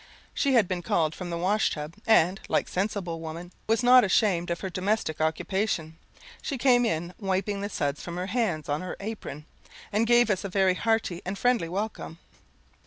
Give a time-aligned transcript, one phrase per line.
[0.33, 4.49] She had been called from the washtub, and, like a sensible woman, was not ashamed
[4.49, 5.95] of her domestic occupation.
[6.41, 9.45] She came in wiping the suds from her hands on her apron,
[9.93, 12.17] and gave us a very hearty and friendly welcome.